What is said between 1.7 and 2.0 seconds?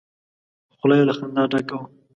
وه!